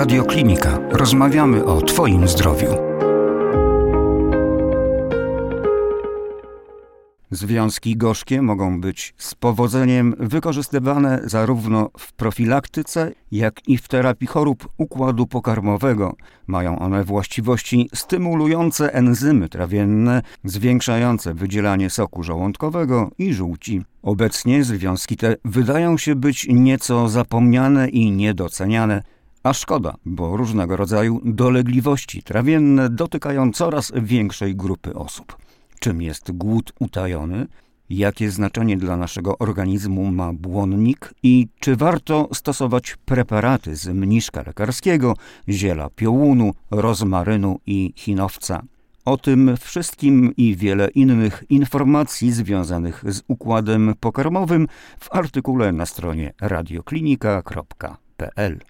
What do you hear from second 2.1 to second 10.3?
zdrowiu. Związki gorzkie mogą być z powodzeniem